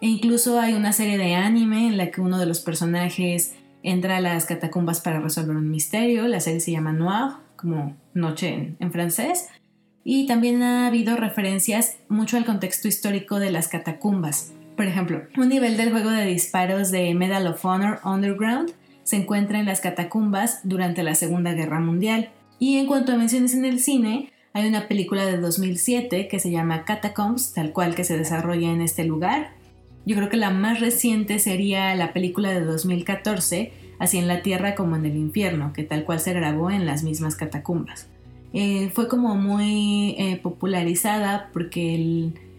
[0.00, 3.54] E incluso hay una serie de anime en la que uno de los personajes
[3.86, 6.26] entra a las catacumbas para resolver un misterio.
[6.26, 9.48] La serie se llama Noir, como noche en, en francés.
[10.04, 14.52] Y también ha habido referencias mucho al contexto histórico de las catacumbas.
[14.76, 18.72] Por ejemplo, un nivel del juego de disparos de Medal of Honor Underground
[19.04, 22.30] se encuentra en las catacumbas durante la Segunda Guerra Mundial.
[22.58, 26.50] Y en cuanto a menciones en el cine, hay una película de 2007 que se
[26.50, 29.55] llama Catacombs, tal cual que se desarrolla en este lugar.
[30.06, 34.74] Yo creo que la más reciente sería la película de 2014, Así en la Tierra
[34.74, 38.08] como en el Infierno, que tal cual se grabó en las mismas catacumbas.
[38.52, 41.94] Eh, fue como muy eh, popularizada porque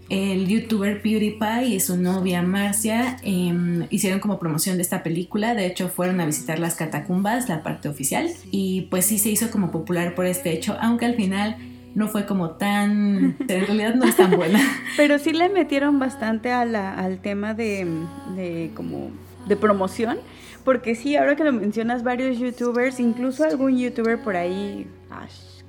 [0.09, 5.53] el youtuber PewDiePie y su novia Marcia em, hicieron como promoción de esta película.
[5.53, 8.29] De hecho, fueron a visitar las catacumbas, la parte oficial.
[8.51, 11.57] Y pues sí se hizo como popular por este hecho, aunque al final
[11.97, 13.35] no fue como tan...
[13.39, 14.59] en realidad no es tan buena.
[14.97, 17.87] Pero sí le metieron bastante al tema de,
[18.35, 19.09] de como
[19.47, 20.19] de promoción.
[20.63, 24.85] Porque sí, ahora que lo mencionas, varios youtubers, incluso algún youtuber por ahí,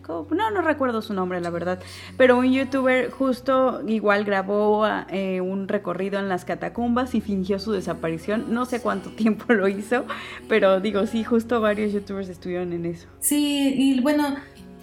[0.09, 1.81] no, no recuerdo su nombre, la verdad,
[2.17, 7.73] pero un youtuber justo igual grabó eh, un recorrido en las catacumbas y fingió su
[7.73, 8.47] desaparición.
[8.53, 10.05] No sé cuánto tiempo lo hizo,
[10.49, 13.07] pero digo, sí, justo varios youtubers estuvieron en eso.
[13.21, 14.37] Sí, y bueno,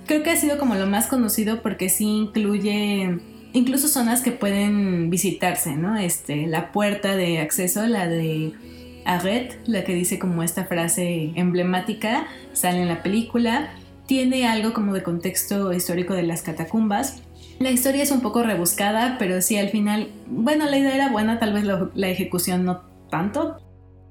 [0.05, 3.19] creo que ha sido como lo más conocido porque sí incluye
[3.53, 5.97] incluso zonas que pueden visitarse, ¿no?
[5.97, 8.53] Este, la puerta de acceso, la de
[9.05, 13.69] Arret, la que dice como esta frase emblemática, sale en la película
[14.05, 17.21] tiene algo como de contexto histórico de las catacumbas.
[17.59, 21.39] La historia es un poco rebuscada, pero sí al final, bueno, la idea era buena,
[21.39, 23.57] tal vez la ejecución no tanto.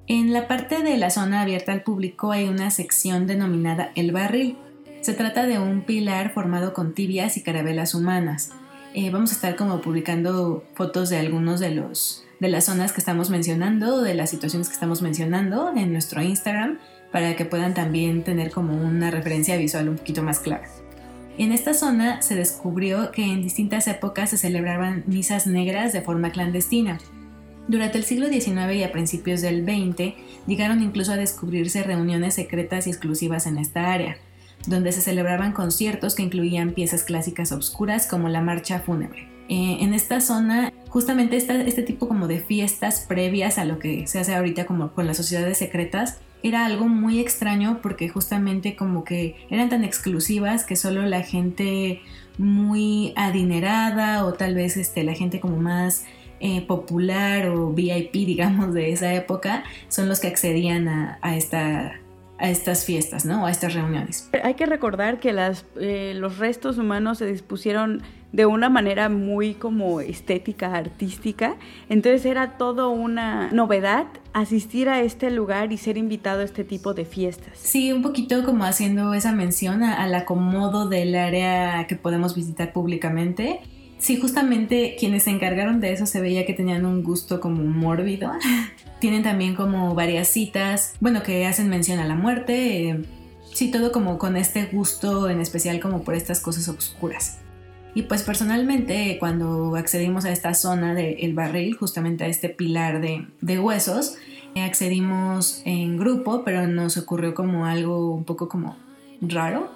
[0.06, 4.56] En la parte de la zona abierta al público hay una sección denominada El Barril.
[5.04, 8.52] Se trata de un pilar formado con tibias y carabelas humanas.
[8.94, 13.00] Eh, vamos a estar como publicando fotos de algunos de los de las zonas que
[13.00, 16.78] estamos mencionando, de las situaciones que estamos mencionando en nuestro Instagram
[17.12, 20.70] para que puedan también tener como una referencia visual un poquito más clara.
[21.36, 26.32] En esta zona se descubrió que en distintas épocas se celebraban misas negras de forma
[26.32, 26.98] clandestina.
[27.68, 30.14] Durante el siglo XIX y a principios del XX
[30.46, 34.16] llegaron incluso a descubrirse reuniones secretas y exclusivas en esta área,
[34.66, 39.28] donde se celebraban conciertos que incluían piezas clásicas obscuras como la marcha fúnebre.
[39.48, 44.18] Eh, en esta zona, justamente este tipo como de fiestas previas a lo que se
[44.18, 49.36] hace ahorita como con las sociedades secretas, era algo muy extraño porque justamente como que
[49.50, 52.02] eran tan exclusivas que solo la gente
[52.38, 56.04] muy adinerada o tal vez este, la gente como más
[56.40, 62.00] eh, popular o VIP, digamos, de esa época, son los que accedían a, esta
[62.38, 63.46] a estas fiestas, ¿no?
[63.46, 64.28] A estas reuniones.
[64.42, 69.54] Hay que recordar que las, eh, los restos humanos se dispusieron de una manera muy
[69.54, 71.54] como estética, artística.
[71.88, 76.94] Entonces era todo una novedad asistir a este lugar y ser invitado a este tipo
[76.94, 77.56] de fiestas.
[77.56, 83.60] Sí, un poquito como haciendo esa mención al acomodo del área que podemos visitar públicamente.
[83.98, 88.32] Sí, justamente quienes se encargaron de eso se veía que tenían un gusto como mórbido.
[89.00, 93.04] Tienen también como varias citas, bueno, que hacen mención a la muerte.
[93.52, 97.38] sí, todo como con este gusto en especial como por estas cosas oscuras.
[97.94, 103.58] Y pues personalmente cuando accedimos a esta zona del barril, justamente a este pilar de,
[103.58, 104.16] huesos,
[104.56, 108.76] Accedimos en grupo, pero nos ocurrió como algo un poco como
[109.20, 109.68] raro,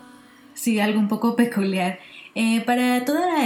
[0.54, 1.98] sí, algo un poco peculiar.
[2.34, 3.42] Eh, para toda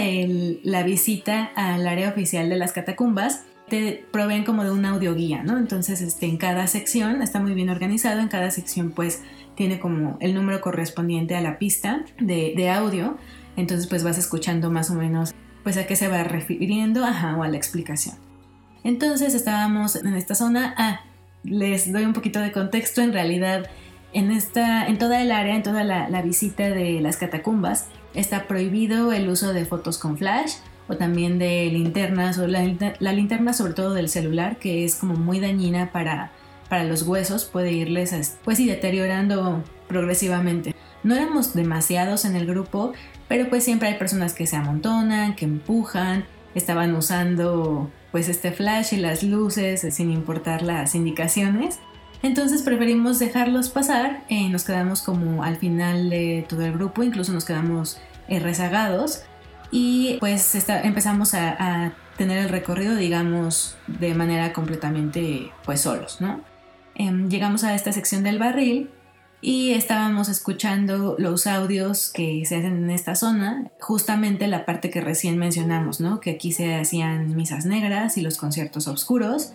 [0.63, 5.57] la visita al área oficial de las catacumbas, te proveen como de una audioguía, ¿no?
[5.57, 9.23] Entonces, este, en cada sección está muy bien organizado, en cada sección pues
[9.55, 13.17] tiene como el número correspondiente a la pista de, audio,
[13.57, 17.43] entonces pues vas escuchando más o menos pues a qué se va refiriendo, ajá, o
[17.43, 18.17] a la explicación.
[18.85, 21.01] Entonces estábamos en esta zona, ah,
[21.43, 23.71] les doy un poquito de contexto, en realidad
[24.13, 29.13] en, esta, en toda el área, en toda la visita de las catacumbas, está prohibido
[29.13, 30.55] el uso de fotos con flash,
[30.89, 32.63] o también de linternas, o la,
[33.13, 36.33] linterna sobre todo del celular, que es como muy dañina para,
[36.69, 40.75] para los huesos, puede irles pues y deteriorando progresivamente.
[41.03, 42.93] No éramos demasiados en el grupo,
[43.29, 48.93] pero pues siempre hay personas que se amontonan, que empujan, estaban usando pues este flash
[48.93, 51.81] y las luces sin importar las indicaciones.
[52.23, 57.33] Entonces preferimos dejarlos pasar, eh, nos quedamos como al final de todo el grupo, incluso
[57.33, 57.99] nos quedamos
[58.29, 59.25] eh, rezagados
[59.73, 66.43] y pues empezamos a, tener el recorrido, digamos, de manera completamente pues solos, ¿no?
[66.95, 68.91] Em, llegamos a esta sección del barril
[69.41, 75.01] y estábamos escuchando los audios que se hacen en esta zona, justamente la parte que
[75.01, 76.21] recién mencionamos, ¿no?
[76.21, 79.53] Que aquí se hacían misas negras y los conciertos oscuros.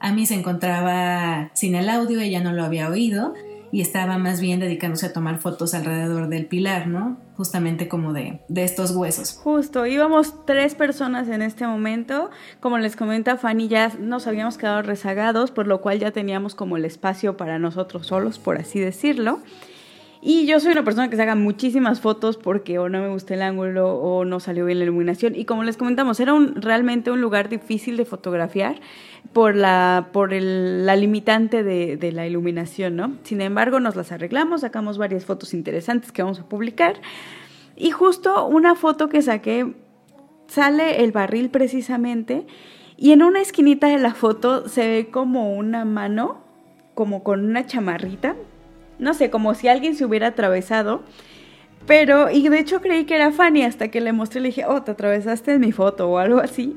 [0.00, 3.34] A mí se encontraba sin el audio, ella no lo había oído,
[3.72, 7.18] y estaba más bien dedicándose a tomar fotos alrededor del pilar, ¿no?
[7.36, 9.38] Justamente como de, de estos huesos.
[9.42, 12.30] Justo, íbamos tres personas en este momento.
[12.60, 16.76] Como les comenta Fanny, ya nos habíamos quedado rezagados, por lo cual ya teníamos como
[16.76, 19.40] el espacio para nosotros solos, por así decirlo.
[20.22, 23.40] Y yo soy una persona que saca muchísimas fotos porque o no me gusta el
[23.40, 25.34] ángulo o no salió bien la iluminación.
[25.34, 28.80] Y como les comentamos, era realmente un lugar difícil de fotografiar
[29.32, 33.16] por la, por el, limitante de, de, la iluminación, ¿no?
[33.22, 37.00] Sin embargo, nos las arreglamos, sacamos varias fotos interesantes que vamos a publicar.
[37.74, 39.74] Y justo una foto que saqué,
[40.48, 42.46] sale el barril precisamente.
[42.98, 46.44] Y en una esquinita de la foto se ve como una mano,
[46.94, 48.36] como con una chamarrita,
[49.00, 51.02] no sé, como si alguien se hubiera atravesado.
[51.86, 54.82] Pero, y de hecho creí que era Fanny hasta que le mostré, le dije, oh,
[54.82, 56.76] te atravesaste en mi foto o algo así.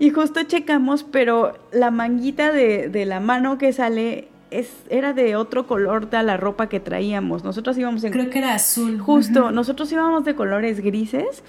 [0.00, 5.36] Y justo checamos, pero la manguita de, de la mano que sale es, era de
[5.36, 7.44] otro color de la ropa que traíamos.
[7.44, 8.12] Nosotros íbamos en...
[8.12, 8.98] Creo que era azul.
[8.98, 11.42] Justo, nosotros íbamos de colores grises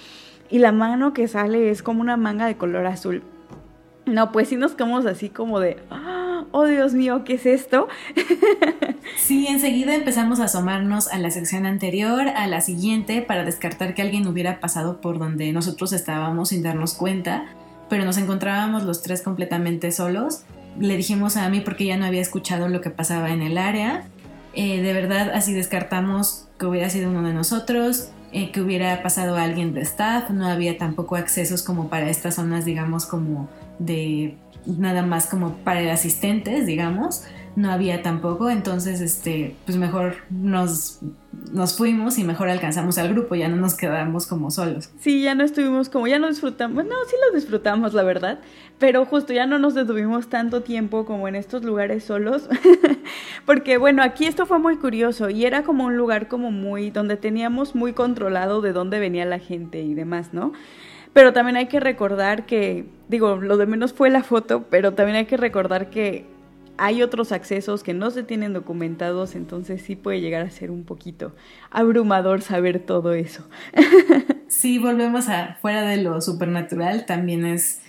[0.50, 3.24] y la mano que sale es como una manga de color azul.
[4.10, 5.78] No, pues sí nos quedamos así como de...
[5.90, 6.20] ¡Ah!
[6.52, 7.88] oh Dios mío, ¿qué es esto?
[9.18, 14.02] sí, enseguida empezamos a asomarnos a la sección anterior, a la siguiente, para descartar que
[14.02, 17.46] alguien hubiera pasado por donde nosotros estábamos sin darnos cuenta,
[17.90, 20.44] pero nos encontrábamos los tres completamente solos.
[20.80, 24.06] Le dijimos a mí porque ya no había escuchado lo que pasaba en el área.
[24.54, 29.38] Eh, de verdad, así descartamos que hubiera sido uno de nosotros, eh, que hubiera pasado
[29.38, 33.50] alguien de staff, no había tampoco accesos como para estas zonas, digamos, como
[33.80, 37.24] de nada más como para asistentes, digamos,
[37.56, 41.00] no había tampoco, entonces este, pues mejor nos,
[41.52, 44.90] nos fuimos y mejor alcanzamos al grupo, ya no nos quedamos como solos.
[45.00, 48.40] Sí, ya no estuvimos como, ya no disfrutamos, no, sí lo disfrutamos, la verdad,
[48.78, 52.48] pero justo ya no nos detuvimos tanto tiempo como en estos lugares solos,
[53.46, 57.18] porque bueno, aquí esto fue muy curioso y era como un lugar como muy, donde
[57.18, 60.54] teníamos muy controlado de dónde venía la gente y demás, ¿no?
[61.14, 65.18] Pero también hay que recordar que, digo, lo de menos fue la foto, pero también
[65.18, 66.26] hay que recordar que
[66.78, 70.86] hay otros accesos que no se tienen documentados, entonces sí puede llegar a ser un
[70.86, 71.36] poquito
[71.72, 73.48] abrumador saber todo eso.
[74.50, 77.82] Sí, volvemos a fuera de lo supernatural, también es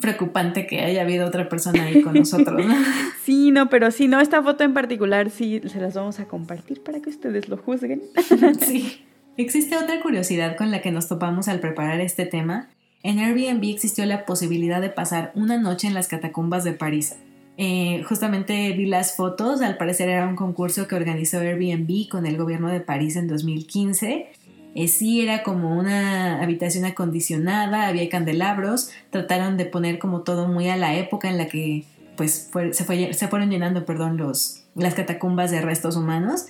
[0.00, 2.74] preocupante que haya habido otra persona ahí con nosotros, ¿no?
[3.24, 6.82] Sí, no, pero sí, no, esta foto en particular sí se las vamos a compartir
[6.82, 8.02] para que ustedes lo juzguen.
[8.60, 9.04] Sí.
[9.38, 12.70] Existe otra curiosidad con la que nos topamos al preparar este tema.
[13.02, 17.16] En Airbnb existió la posibilidad de pasar una noche en las catacumbas de París.
[17.58, 22.38] Eh, justamente vi las fotos, al parecer era un concurso que organizó Airbnb con el
[22.38, 24.28] gobierno de París en 2015.
[24.74, 30.68] Eh, sí, era como una habitación acondicionada, había candelabros, trataron de poner como todo muy
[30.70, 31.84] a la época en la que
[32.16, 36.46] pues se, se fueron llenando perdón, los, las catacumbas de restos humanos.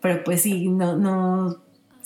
[0.00, 1.58] Pero pues sí, no, no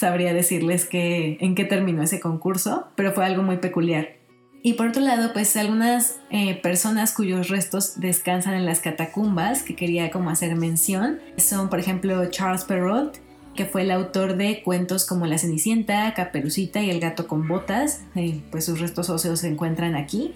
[0.05, 4.17] sabría decirles que, en qué terminó ese concurso, pero fue algo muy peculiar.
[4.63, 9.75] Y por otro lado, pues algunas eh, personas cuyos restos descansan en las catacumbas, que
[9.75, 13.17] quería como hacer mención, son por ejemplo Charles Perrault,
[13.55, 18.03] que fue el autor de cuentos como La Cenicienta, Caperucita y El gato con botas,
[18.15, 20.35] eh, pues sus restos óseos se encuentran aquí.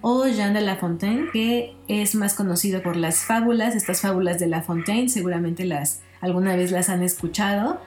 [0.00, 4.46] o Jean de La Fontaine, que es más conocido por las fábulas, estas fábulas de
[4.46, 7.80] La Fontaine, seguramente las alguna vez las han escuchado.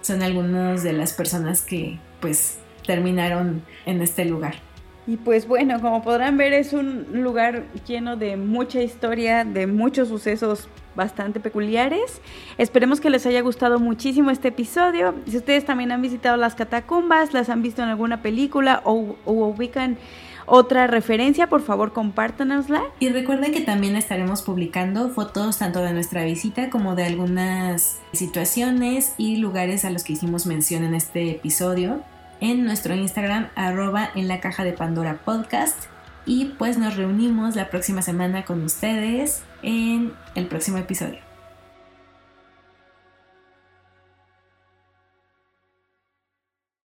[0.00, 4.54] Son algunas de las personas que pues terminaron en este lugar.
[5.06, 10.08] Y pues bueno, como podrán ver es un lugar lleno de mucha historia, de muchos
[10.08, 12.20] sucesos bastante peculiares.
[12.58, 15.14] Esperemos que les haya gustado muchísimo este episodio.
[15.26, 19.96] Si ustedes también han visitado las catacumbas, las han visto en alguna película o, ubican
[20.48, 22.82] otra referencia, por favor compártanosla.
[22.98, 29.14] Y recuerden que también estaremos publicando fotos tanto de nuestra visita como de algunas situaciones
[29.18, 32.02] y lugares a los que hicimos mención en este episodio
[32.40, 35.84] en nuestro Instagram arroba en la caja de Pandora podcast.
[36.26, 41.27] Y pues nos reunimos la próxima semana con ustedes en el próximo episodio.